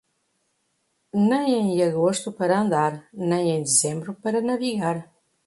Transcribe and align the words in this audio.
Nem 1.19 1.45
em 1.53 1.83
agosto 1.83 2.31
para 2.31 2.59
andar, 2.59 3.07
nem 3.13 3.51
em 3.51 3.61
dezembro 3.61 4.15
para 4.15 4.41
navegar. 4.41 5.07